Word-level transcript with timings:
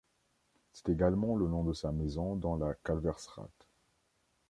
C'était 0.73 0.93
également 0.93 1.35
le 1.35 1.47
nom 1.47 1.63
de 1.63 1.73
sa 1.73 1.91
maison 1.91 2.35
dans 2.35 2.55
la 2.55 2.73
Kalverstraat. 2.83 3.51